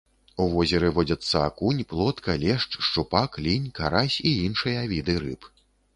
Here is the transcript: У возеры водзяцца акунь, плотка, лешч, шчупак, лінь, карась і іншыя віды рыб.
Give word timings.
У 0.43 0.45
возеры 0.53 0.87
водзяцца 0.95 1.41
акунь, 1.49 1.83
плотка, 1.93 2.37
лешч, 2.45 2.71
шчупак, 2.87 3.31
лінь, 3.49 3.71
карась 3.81 4.17
і 4.31 4.37
іншыя 4.47 4.81
віды 4.95 5.21
рыб. 5.27 5.41